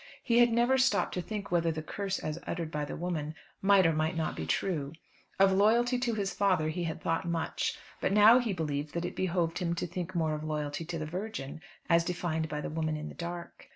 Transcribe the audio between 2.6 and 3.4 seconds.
by the woman,